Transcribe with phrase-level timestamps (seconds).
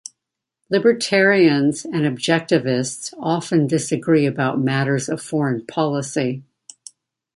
[0.71, 6.41] Libertarians and Objectivists often disagree about matters of foreign policy.